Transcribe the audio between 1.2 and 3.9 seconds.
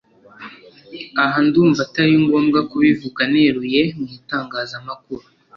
aha ndumva atari ngombwa kubivuga neruye